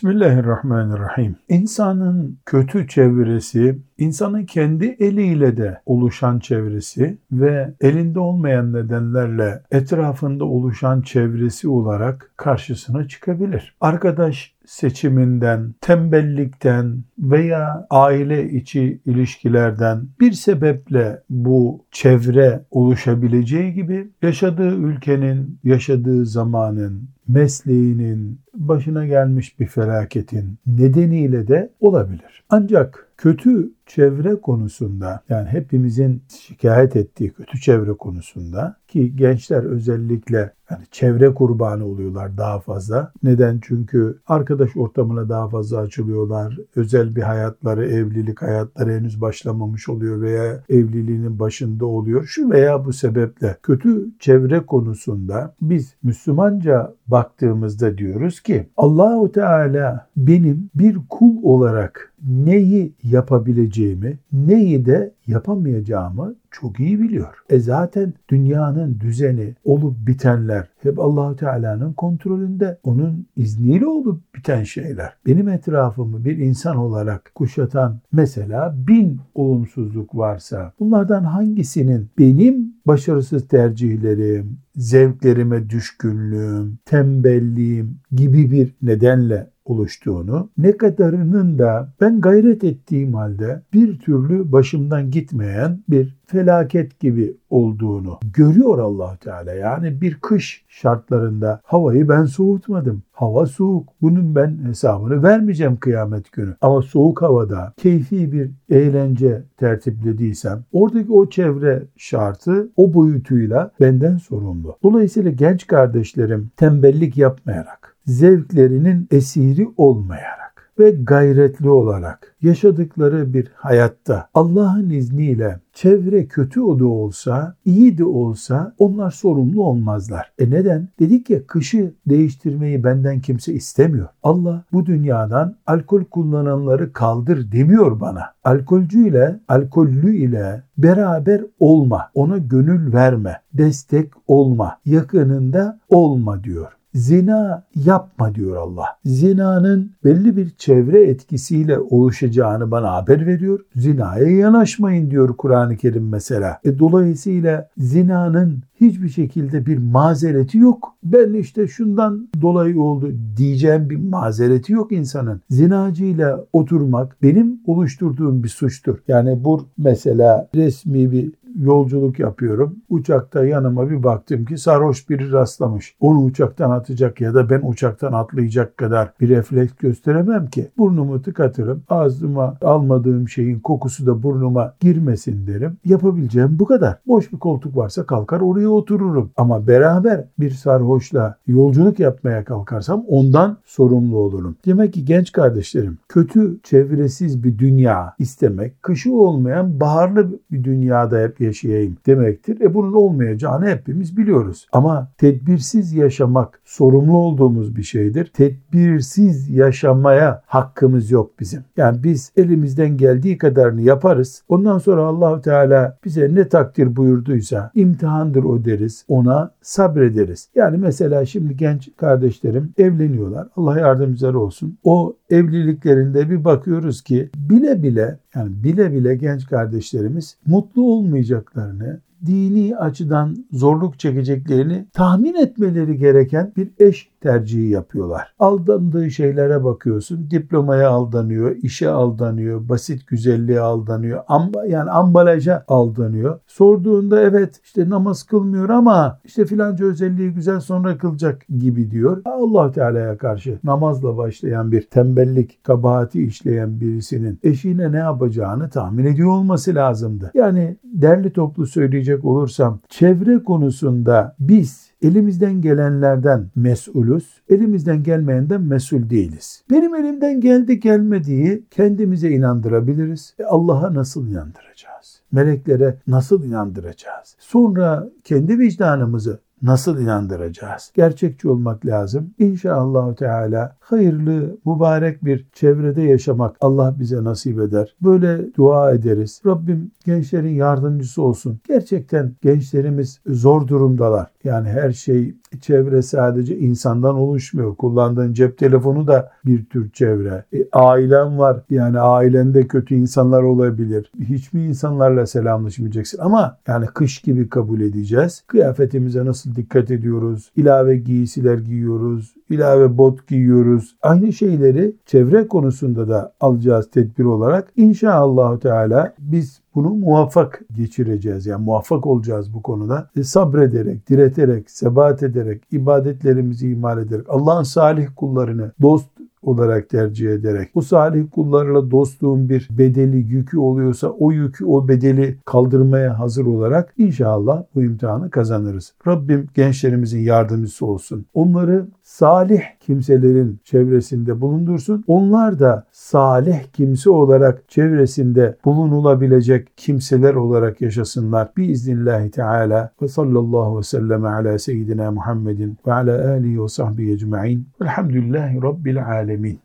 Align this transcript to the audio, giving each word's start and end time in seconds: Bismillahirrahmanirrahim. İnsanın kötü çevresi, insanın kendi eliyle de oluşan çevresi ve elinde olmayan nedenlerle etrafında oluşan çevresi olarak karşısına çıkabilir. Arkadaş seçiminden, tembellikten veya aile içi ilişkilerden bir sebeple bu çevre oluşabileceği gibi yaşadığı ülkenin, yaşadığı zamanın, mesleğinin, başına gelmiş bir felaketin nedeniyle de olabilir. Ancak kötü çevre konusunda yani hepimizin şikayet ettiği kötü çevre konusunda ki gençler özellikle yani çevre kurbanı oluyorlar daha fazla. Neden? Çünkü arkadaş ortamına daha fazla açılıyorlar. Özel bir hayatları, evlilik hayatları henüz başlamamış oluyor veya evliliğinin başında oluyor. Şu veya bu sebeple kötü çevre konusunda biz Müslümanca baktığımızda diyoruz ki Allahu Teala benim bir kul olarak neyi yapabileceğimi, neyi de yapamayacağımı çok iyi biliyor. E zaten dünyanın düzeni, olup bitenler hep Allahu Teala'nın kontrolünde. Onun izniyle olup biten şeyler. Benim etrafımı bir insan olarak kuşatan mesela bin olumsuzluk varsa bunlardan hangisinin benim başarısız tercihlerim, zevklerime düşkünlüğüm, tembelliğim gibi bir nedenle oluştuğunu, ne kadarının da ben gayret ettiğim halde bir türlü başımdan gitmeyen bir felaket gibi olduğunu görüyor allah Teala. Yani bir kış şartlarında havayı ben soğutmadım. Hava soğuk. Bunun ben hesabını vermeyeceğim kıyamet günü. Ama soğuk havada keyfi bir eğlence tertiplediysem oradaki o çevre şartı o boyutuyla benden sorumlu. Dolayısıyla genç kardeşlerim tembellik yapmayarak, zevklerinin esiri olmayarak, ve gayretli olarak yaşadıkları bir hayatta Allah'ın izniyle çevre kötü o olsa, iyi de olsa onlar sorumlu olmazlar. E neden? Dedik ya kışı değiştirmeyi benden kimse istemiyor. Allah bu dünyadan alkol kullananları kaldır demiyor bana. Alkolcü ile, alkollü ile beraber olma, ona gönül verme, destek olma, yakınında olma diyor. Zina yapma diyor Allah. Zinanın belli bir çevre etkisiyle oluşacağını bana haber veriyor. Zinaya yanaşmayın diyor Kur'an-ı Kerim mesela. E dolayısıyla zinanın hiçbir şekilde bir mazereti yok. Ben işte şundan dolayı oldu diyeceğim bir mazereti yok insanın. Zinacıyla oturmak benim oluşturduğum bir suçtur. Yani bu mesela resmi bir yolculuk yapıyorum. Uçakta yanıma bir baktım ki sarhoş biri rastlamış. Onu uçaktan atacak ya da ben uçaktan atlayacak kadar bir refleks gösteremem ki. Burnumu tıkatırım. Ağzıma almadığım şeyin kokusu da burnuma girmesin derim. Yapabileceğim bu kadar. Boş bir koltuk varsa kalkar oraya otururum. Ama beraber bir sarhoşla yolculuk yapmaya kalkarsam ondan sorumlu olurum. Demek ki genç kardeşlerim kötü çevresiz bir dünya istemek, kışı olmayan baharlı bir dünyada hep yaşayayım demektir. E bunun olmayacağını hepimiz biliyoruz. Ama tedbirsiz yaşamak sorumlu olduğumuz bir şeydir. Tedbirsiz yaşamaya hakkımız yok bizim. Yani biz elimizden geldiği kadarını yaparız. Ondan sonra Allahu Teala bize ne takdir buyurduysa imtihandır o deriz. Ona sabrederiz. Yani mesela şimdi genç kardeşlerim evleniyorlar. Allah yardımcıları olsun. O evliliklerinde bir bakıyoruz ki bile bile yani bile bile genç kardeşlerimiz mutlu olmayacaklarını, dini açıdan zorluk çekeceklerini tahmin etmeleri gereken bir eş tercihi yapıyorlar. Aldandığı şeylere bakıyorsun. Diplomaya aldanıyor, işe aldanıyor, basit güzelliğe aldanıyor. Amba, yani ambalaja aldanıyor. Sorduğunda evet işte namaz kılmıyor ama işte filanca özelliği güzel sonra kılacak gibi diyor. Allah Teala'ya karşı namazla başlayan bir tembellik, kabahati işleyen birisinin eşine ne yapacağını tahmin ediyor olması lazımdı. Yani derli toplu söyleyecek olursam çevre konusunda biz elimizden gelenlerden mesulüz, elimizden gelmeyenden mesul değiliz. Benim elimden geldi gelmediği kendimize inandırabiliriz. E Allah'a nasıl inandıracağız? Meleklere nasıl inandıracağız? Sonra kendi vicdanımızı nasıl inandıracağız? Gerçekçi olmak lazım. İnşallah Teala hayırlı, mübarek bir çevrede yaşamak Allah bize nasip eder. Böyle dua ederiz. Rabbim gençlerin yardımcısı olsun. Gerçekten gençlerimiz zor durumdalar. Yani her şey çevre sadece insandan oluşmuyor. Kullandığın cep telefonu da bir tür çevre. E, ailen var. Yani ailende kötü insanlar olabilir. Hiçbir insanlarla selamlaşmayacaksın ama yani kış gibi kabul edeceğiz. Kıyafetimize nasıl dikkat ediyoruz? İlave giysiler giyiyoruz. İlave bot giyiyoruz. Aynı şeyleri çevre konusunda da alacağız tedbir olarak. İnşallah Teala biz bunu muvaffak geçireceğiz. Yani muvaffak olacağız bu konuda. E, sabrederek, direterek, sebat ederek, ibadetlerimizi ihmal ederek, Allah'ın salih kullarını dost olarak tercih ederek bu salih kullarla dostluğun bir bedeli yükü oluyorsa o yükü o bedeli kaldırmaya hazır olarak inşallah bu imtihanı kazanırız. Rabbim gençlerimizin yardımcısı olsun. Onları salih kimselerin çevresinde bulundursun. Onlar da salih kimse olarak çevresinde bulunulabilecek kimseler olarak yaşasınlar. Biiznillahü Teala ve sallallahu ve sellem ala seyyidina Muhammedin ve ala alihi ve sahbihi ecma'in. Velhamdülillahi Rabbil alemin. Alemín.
Bismillahirrahmanirrahim. 0.00 1.36
İnsanın 1.48 2.38
kötü 2.46 2.88
çevresi, 2.88 3.78
insanın 3.98 4.44
kendi 4.44 4.96
eliyle 5.00 5.56
de 5.56 5.80
oluşan 5.86 6.38
çevresi 6.38 7.18
ve 7.32 7.74
elinde 7.80 8.18
olmayan 8.18 8.72
nedenlerle 8.72 9.62
etrafında 9.70 10.44
oluşan 10.44 11.02
çevresi 11.02 11.68
olarak 11.68 12.30
karşısına 12.36 13.08
çıkabilir. 13.08 13.74
Arkadaş 13.80 14.54
seçiminden, 14.66 15.74
tembellikten 15.80 17.02
veya 17.18 17.86
aile 17.90 18.50
içi 18.50 19.00
ilişkilerden 19.06 20.02
bir 20.20 20.32
sebeple 20.32 21.22
bu 21.30 21.84
çevre 21.90 22.64
oluşabileceği 22.70 23.74
gibi 23.74 24.10
yaşadığı 24.22 24.76
ülkenin, 24.76 25.58
yaşadığı 25.64 26.26
zamanın, 26.26 27.08
mesleğinin, 27.28 28.40
başına 28.68 29.06
gelmiş 29.06 29.60
bir 29.60 29.66
felaketin 29.66 30.58
nedeniyle 30.66 31.48
de 31.48 31.70
olabilir. 31.80 32.44
Ancak 32.50 33.09
kötü 33.20 33.72
çevre 33.86 34.40
konusunda 34.40 35.20
yani 35.28 35.48
hepimizin 35.48 36.22
şikayet 36.28 36.96
ettiği 36.96 37.30
kötü 37.30 37.60
çevre 37.60 37.92
konusunda 37.92 38.76
ki 38.88 39.16
gençler 39.16 39.64
özellikle 39.64 40.52
yani 40.70 40.82
çevre 40.90 41.34
kurbanı 41.34 41.86
oluyorlar 41.86 42.36
daha 42.36 42.60
fazla. 42.60 43.12
Neden? 43.22 43.58
Çünkü 43.62 44.18
arkadaş 44.26 44.76
ortamına 44.76 45.28
daha 45.28 45.48
fazla 45.48 45.78
açılıyorlar. 45.78 46.58
Özel 46.76 47.16
bir 47.16 47.22
hayatları, 47.22 47.86
evlilik 47.86 48.42
hayatları 48.42 48.92
henüz 48.92 49.20
başlamamış 49.20 49.88
oluyor 49.88 50.20
veya 50.20 50.64
evliliğinin 50.68 51.38
başında 51.38 51.86
oluyor. 51.86 52.24
Şu 52.24 52.50
veya 52.50 52.84
bu 52.84 52.92
sebeple 52.92 53.56
kötü 53.62 54.18
çevre 54.18 54.60
konusunda 54.60 55.54
biz 55.62 55.94
Müslümanca 56.02 56.94
baktığımızda 57.06 57.98
diyoruz 57.98 58.40
ki 58.40 58.68
Allahu 58.76 59.32
Teala 59.32 60.06
benim 60.16 60.70
bir 60.74 60.98
kul 61.08 61.36
olarak 61.42 62.09
neyi 62.28 62.94
yapabileceğimi, 63.02 64.18
neyi 64.32 64.86
de 64.86 65.14
yapamayacağımı 65.26 66.34
çok 66.50 66.80
iyi 66.80 67.00
biliyor. 67.00 67.34
E 67.50 67.58
zaten 67.58 68.14
dünyanın 68.28 69.00
düzeni, 69.00 69.54
olup 69.64 70.06
bitenler 70.06 70.68
hep 70.82 70.98
Allahu 70.98 71.36
Teala'nın 71.36 71.92
kontrolünde. 71.92 72.78
Onun 72.84 73.26
izniyle 73.36 73.86
olup 73.86 74.34
biten 74.34 74.62
şeyler. 74.62 75.12
Benim 75.26 75.48
etrafımı 75.48 76.24
bir 76.24 76.38
insan 76.38 76.76
olarak 76.76 77.32
kuşatan 77.34 78.00
mesela 78.12 78.74
bin 78.88 79.20
olumsuzluk 79.34 80.16
varsa 80.16 80.72
bunlardan 80.80 81.24
hangisinin 81.24 82.08
benim 82.18 82.74
başarısız 82.86 83.48
tercihlerim, 83.48 84.58
zevklerime 84.76 85.70
düşkünlüğüm, 85.70 86.78
tembelliğim 86.84 87.98
gibi 88.12 88.50
bir 88.50 88.74
nedenle 88.82 89.50
oluştuğunu, 89.70 90.50
ne 90.58 90.76
kadarının 90.76 91.58
da 91.58 91.92
ben 92.00 92.20
gayret 92.20 92.64
ettiğim 92.64 93.14
halde 93.14 93.62
bir 93.72 93.98
türlü 93.98 94.52
başımdan 94.52 95.10
gitmeyen 95.10 95.82
bir 95.88 96.20
felaket 96.26 97.00
gibi 97.00 97.36
olduğunu 97.50 98.18
görüyor 98.34 98.78
allah 98.78 99.16
Teala. 99.16 99.54
Yani 99.54 100.00
bir 100.00 100.14
kış 100.14 100.64
şartlarında 100.68 101.60
havayı 101.64 102.08
ben 102.08 102.24
soğutmadım. 102.24 103.02
Hava 103.12 103.46
soğuk. 103.46 103.88
Bunun 104.02 104.34
ben 104.34 104.58
hesabını 104.64 105.22
vermeyeceğim 105.22 105.76
kıyamet 105.76 106.32
günü. 106.32 106.56
Ama 106.60 106.82
soğuk 106.82 107.22
havada 107.22 107.72
keyfi 107.76 108.32
bir 108.32 108.50
eğlence 108.70 109.42
tertiplediysem 109.56 110.64
oradaki 110.72 111.12
o 111.12 111.30
çevre 111.30 111.82
şartı 111.96 112.70
o 112.76 112.94
boyutuyla 112.94 113.70
benden 113.80 114.16
sorumlu. 114.16 114.76
Dolayısıyla 114.82 115.30
genç 115.30 115.66
kardeşlerim 115.66 116.50
tembellik 116.56 117.16
yapmayarak, 117.16 117.89
zevklerinin 118.06 119.08
esiri 119.10 119.68
olmayarak, 119.76 120.40
ve 120.80 120.90
gayretli 120.90 121.70
olarak 121.70 122.34
yaşadıkları 122.42 123.34
bir 123.34 123.48
hayatta 123.54 124.28
Allah'ın 124.34 124.90
izniyle 124.90 125.60
çevre 125.72 126.26
kötü 126.26 126.60
o 126.60 126.84
olsa, 126.84 127.54
iyi 127.64 127.98
de 127.98 128.04
olsa 128.04 128.74
onlar 128.78 129.10
sorumlu 129.10 129.64
olmazlar. 129.64 130.32
E 130.38 130.50
neden? 130.50 130.88
Dedik 131.00 131.30
ya 131.30 131.46
kışı 131.46 131.94
değiştirmeyi 132.06 132.84
benden 132.84 133.20
kimse 133.20 133.52
istemiyor. 133.52 134.08
Allah 134.22 134.64
bu 134.72 134.86
dünyadan 134.86 135.56
alkol 135.66 136.04
kullananları 136.04 136.92
kaldır 136.92 137.52
demiyor 137.52 138.00
bana. 138.00 138.22
Alkolcü 138.44 139.08
ile, 139.08 139.40
alkollü 139.48 140.16
ile 140.16 140.62
beraber 140.78 141.42
olma, 141.58 142.10
ona 142.14 142.38
gönül 142.38 142.92
verme, 142.92 143.40
destek 143.52 144.12
olma, 144.26 144.78
yakınında 144.84 145.80
olma 145.88 146.44
diyor. 146.44 146.79
Zina 146.94 147.64
yapma 147.84 148.34
diyor 148.34 148.56
Allah. 148.56 148.86
Zinanın 149.04 149.90
belli 150.04 150.36
bir 150.36 150.50
çevre 150.50 151.02
etkisiyle 151.06 151.78
oluşacağını 151.78 152.70
bana 152.70 152.92
haber 152.92 153.26
veriyor. 153.26 153.60
Zinaya 153.76 154.30
yanaşmayın 154.30 155.10
diyor 155.10 155.36
Kur'an-ı 155.36 155.76
Kerim 155.76 156.08
mesela. 156.08 156.60
E 156.64 156.78
dolayısıyla 156.78 157.68
zinanın 157.78 158.62
hiçbir 158.80 159.08
şekilde 159.08 159.66
bir 159.66 159.78
mazereti 159.78 160.58
yok. 160.58 160.94
Ben 161.04 161.32
işte 161.32 161.68
şundan 161.68 162.28
dolayı 162.42 162.82
oldu 162.82 163.12
diyeceğim 163.36 163.90
bir 163.90 163.96
mazereti 163.96 164.72
yok 164.72 164.92
insanın. 164.92 165.40
Zinacıyla 165.50 166.44
oturmak 166.52 167.16
benim 167.22 167.60
oluşturduğum 167.66 168.42
bir 168.42 168.48
suçtur. 168.48 168.98
Yani 169.08 169.44
bu 169.44 169.66
mesela 169.78 170.48
resmi 170.54 171.12
bir 171.12 171.32
yolculuk 171.56 172.18
yapıyorum. 172.18 172.76
Uçakta 172.88 173.44
yanıma 173.44 173.90
bir 173.90 174.02
baktım 174.02 174.44
ki 174.44 174.58
sarhoş 174.58 175.08
biri 175.08 175.32
rastlamış. 175.32 175.96
Onu 176.00 176.18
uçaktan 176.18 176.70
atacak 176.70 177.20
ya 177.20 177.34
da 177.34 177.50
ben 177.50 177.60
uçaktan 177.64 178.12
atlayacak 178.12 178.76
kadar 178.76 179.12
bir 179.20 179.28
refleks 179.28 179.72
gösteremem 179.74 180.46
ki. 180.46 180.68
Burnumu 180.78 181.22
tıkatırım. 181.22 181.82
Ağzıma 181.88 182.56
almadığım 182.62 183.28
şeyin 183.28 183.60
kokusu 183.60 184.06
da 184.06 184.22
burnuma 184.22 184.74
girmesin 184.80 185.46
derim. 185.46 185.76
Yapabileceğim 185.84 186.58
bu 186.58 186.66
kadar. 186.66 186.98
Boş 187.06 187.32
bir 187.32 187.38
koltuk 187.38 187.76
varsa 187.76 188.06
kalkar 188.06 188.40
oraya 188.40 188.68
otururum. 188.68 189.30
Ama 189.36 189.66
beraber 189.66 190.24
bir 190.38 190.50
sarhoşla 190.50 191.36
yolculuk 191.46 192.00
yapmaya 192.00 192.44
kalkarsam 192.44 193.04
ondan 193.08 193.56
sorumlu 193.64 194.16
olurum. 194.16 194.56
Demek 194.66 194.94
ki 194.94 195.04
genç 195.04 195.32
kardeşlerim 195.32 195.98
kötü 196.08 196.60
çevresiz 196.62 197.44
bir 197.44 197.58
dünya 197.58 198.14
istemek, 198.18 198.82
kışı 198.82 199.14
olmayan 199.14 199.80
baharlı 199.80 200.28
bir 200.50 200.64
dünyada 200.64 201.18
hep 201.18 201.39
yaşayayım 201.40 201.96
demektir. 202.06 202.60
E 202.60 202.74
bunun 202.74 202.92
olmayacağını 202.92 203.66
hepimiz 203.66 204.16
biliyoruz. 204.16 204.66
Ama 204.72 205.08
tedbirsiz 205.18 205.92
yaşamak 205.92 206.60
sorumlu 206.64 207.16
olduğumuz 207.16 207.76
bir 207.76 207.82
şeydir. 207.82 208.30
Tedbirsiz 208.34 209.50
yaşamaya 209.50 210.42
hakkımız 210.46 211.10
yok 211.10 211.40
bizim. 211.40 211.64
Yani 211.76 212.04
biz 212.04 212.32
elimizden 212.36 212.96
geldiği 212.96 213.38
kadarını 213.38 213.80
yaparız. 213.80 214.42
Ondan 214.48 214.78
sonra 214.78 215.02
Allahu 215.02 215.40
Teala 215.40 215.98
bize 216.04 216.34
ne 216.34 216.48
takdir 216.48 216.96
buyurduysa 216.96 217.70
imtihandır 217.74 218.44
o 218.44 218.64
deriz. 218.64 219.04
Ona 219.08 219.50
sabrederiz. 219.62 220.48
Yani 220.54 220.78
mesela 220.78 221.26
şimdi 221.26 221.56
genç 221.56 221.88
kardeşlerim 221.96 222.72
evleniyorlar. 222.78 223.48
Allah 223.56 223.78
yardımcıları 223.78 224.40
olsun. 224.40 224.78
O 224.84 225.16
evliliklerinde 225.30 226.30
bir 226.30 226.44
bakıyoruz 226.44 227.02
ki 227.02 227.30
bile 227.36 227.82
bile 227.82 228.18
yani 228.34 228.64
bile 228.64 228.92
bile 228.92 229.14
genç 229.16 229.46
kardeşlerimiz 229.46 230.36
mutlu 230.46 230.82
olmayacaklarını, 231.30 232.00
dini 232.26 232.76
açıdan 232.76 233.36
zorluk 233.52 233.98
çekeceklerini 233.98 234.86
tahmin 234.92 235.34
etmeleri 235.34 235.98
gereken 235.98 236.52
bir 236.56 236.70
eş 236.78 237.10
tercihi 237.20 237.68
yapıyorlar. 237.68 238.34
Aldandığı 238.38 239.10
şeylere 239.10 239.64
bakıyorsun. 239.64 240.30
Diplomaya 240.30 240.90
aldanıyor, 240.90 241.56
işe 241.56 241.88
aldanıyor, 241.88 242.68
basit 242.68 243.06
güzelliğe 243.06 243.60
aldanıyor. 243.60 244.22
Amba, 244.28 244.66
yani 244.66 244.90
ambalaja 244.90 245.64
aldanıyor. 245.68 246.40
Sorduğunda 246.46 247.20
evet 247.20 247.60
işte 247.64 247.90
namaz 247.90 248.22
kılmıyor 248.22 248.68
ama 248.68 249.18
işte 249.24 249.44
filanca 249.44 249.84
özelliği 249.84 250.30
güzel 250.30 250.60
sonra 250.60 250.98
kılacak 250.98 251.42
gibi 251.58 251.90
diyor. 251.90 252.22
Allah 252.24 252.72
Teala'ya 252.72 253.18
karşı 253.18 253.58
namazla 253.64 254.16
başlayan 254.16 254.72
bir 254.72 254.82
tembellik, 254.82 255.64
kabahati 255.64 256.22
işleyen 256.22 256.80
birisinin 256.80 257.38
eşine 257.42 257.92
ne 257.92 257.98
yapacağını 257.98 258.70
tahmin 258.70 259.04
ediyor 259.04 259.28
olması 259.28 259.74
lazımdı. 259.74 260.30
Yani 260.34 260.76
derli 260.84 261.32
toplu 261.32 261.66
söyleyecek 262.10 262.24
olursam 262.24 262.80
çevre 262.88 263.42
konusunda 263.42 264.36
biz 264.40 264.90
elimizden 265.02 265.60
gelenlerden 265.60 266.50
mesulüz, 266.56 267.40
elimizden 267.48 268.02
gelmeyenden 268.02 268.60
mesul 268.60 269.10
değiliz. 269.10 269.64
Benim 269.70 269.94
elimden 269.94 270.40
geldi 270.40 270.80
gelmediği 270.80 271.64
kendimize 271.70 272.30
inandırabiliriz. 272.30 273.34
E 273.38 273.44
Allah'a 273.44 273.94
nasıl 273.94 274.28
inandıracağız? 274.28 275.20
Meleklere 275.32 275.98
nasıl 276.06 276.44
inandıracağız? 276.44 277.36
Sonra 277.38 278.08
kendi 278.24 278.58
vicdanımızı 278.58 279.40
nasıl 279.62 279.98
inandıracağız? 280.00 280.92
Gerçekçi 280.94 281.48
olmak 281.48 281.86
lazım. 281.86 282.30
İnşallah 282.38 283.14
Teala 283.14 283.76
hayırlı, 283.80 284.56
mübarek 284.66 285.24
bir 285.24 285.46
çevrede 285.52 286.02
yaşamak 286.02 286.56
Allah 286.60 286.94
bize 286.98 287.24
nasip 287.24 287.60
eder. 287.60 287.94
Böyle 288.02 288.54
dua 288.54 288.92
ederiz. 288.92 289.42
Rabbim 289.46 289.90
gençlerin 290.06 290.54
yardımcısı 290.54 291.22
olsun. 291.22 291.60
Gerçekten 291.68 292.32
gençlerimiz 292.42 293.20
zor 293.26 293.68
durumdalar. 293.68 294.30
Yani 294.44 294.68
her 294.68 294.92
şey 294.92 295.34
çevre 295.60 296.02
sadece 296.02 296.58
insandan 296.58 297.14
oluşmuyor. 297.14 297.76
Kullandığın 297.76 298.32
cep 298.32 298.58
telefonu 298.58 299.06
da 299.06 299.32
bir 299.46 299.64
tür 299.64 299.90
çevre. 299.90 300.44
E, 300.52 300.68
ailen 300.72 301.38
var. 301.38 301.60
Yani 301.70 302.00
ailende 302.00 302.66
kötü 302.66 302.94
insanlar 302.94 303.42
olabilir. 303.42 304.12
Hiçbir 304.20 304.60
insanlarla 304.60 305.26
selamlaşmayacaksın 305.26 306.18
ama 306.18 306.56
yani 306.66 306.86
kış 306.86 307.18
gibi 307.18 307.48
kabul 307.48 307.80
edeceğiz. 307.80 308.44
Kıyafetimize 308.46 309.24
nasıl 309.24 309.54
dikkat 309.54 309.90
ediyoruz? 309.90 310.50
İlave 310.56 310.96
giysiler 310.96 311.58
giyiyoruz. 311.58 312.34
İlave 312.50 312.98
bot 312.98 313.26
giyiyoruz. 313.26 313.96
Aynı 314.02 314.32
şeyleri 314.32 314.92
çevre 315.06 315.48
konusunda 315.48 316.08
da 316.08 316.32
alacağız 316.40 316.90
tedbir 316.90 317.24
olarak. 317.24 317.72
İnşallah 317.76 318.60
Teala 318.60 319.14
biz 319.18 319.60
bunu 319.74 319.90
muvaffak 319.90 320.62
geçireceğiz. 320.76 321.46
Yani 321.46 321.64
muvaffak 321.64 322.06
olacağız 322.06 322.54
bu 322.54 322.62
konuda. 322.62 323.10
E, 323.16 323.22
sabrederek, 323.22 324.08
direterek, 324.08 324.70
sebat 324.70 325.22
ederek, 325.22 325.62
ibadetlerimizi 325.72 326.70
ihmal 326.70 326.98
ederek, 326.98 327.26
Allah'ın 327.28 327.62
salih 327.62 328.06
kullarını 328.16 328.72
dost 328.82 329.19
olarak 329.42 329.88
tercih 329.88 330.30
ederek 330.30 330.74
bu 330.74 330.82
salih 330.82 331.24
kullarla 331.30 331.90
dostluğun 331.90 332.48
bir 332.48 332.68
bedeli 332.70 333.16
yükü 333.16 333.58
oluyorsa 333.58 334.08
o 334.08 334.32
yükü 334.32 334.64
o 334.64 334.88
bedeli 334.88 335.36
kaldırmaya 335.44 336.18
hazır 336.18 336.46
olarak 336.46 336.94
inşallah 336.98 337.62
bu 337.74 337.82
imtihanı 337.82 338.30
kazanırız. 338.30 338.94
Rabbim 339.06 339.48
gençlerimizin 339.54 340.20
yardımcısı 340.20 340.86
olsun. 340.86 341.26
Onları 341.34 341.86
salih 342.02 342.60
kimselerin 342.80 343.60
çevresinde 343.64 344.40
bulundursun. 344.40 345.04
Onlar 345.06 345.58
da 345.58 345.84
salih 345.92 346.58
kimse 346.72 347.10
olarak 347.10 347.68
çevresinde 347.68 348.56
bulunulabilecek 348.64 349.68
kimseler 349.76 350.34
olarak 350.34 350.80
yaşasınlar. 350.80 351.48
Biiznillahü 351.56 352.30
Teala 352.30 352.90
ve 353.02 353.08
sallallahu 353.08 353.78
ve 353.78 353.82
sellem 353.82 354.24
ala 354.24 354.58
seyyidina 354.58 355.10
Muhammedin 355.10 355.78
ve 355.86 355.92
ala 355.92 356.30
alihi 356.30 356.62
ve 356.62 356.68
sahbihi 356.68 357.12
ecma'in. 357.12 357.66
Velhamdülillahi 357.80 358.62
Rabbil 358.62 359.06
alemin. 359.06 359.29
Alemín. 359.30 359.60